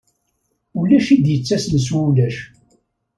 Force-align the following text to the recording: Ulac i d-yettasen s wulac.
Ulac 0.79 1.07
i 1.15 1.17
d-yettasen 1.23 1.77
s 1.85 1.87
wulac. 1.95 2.37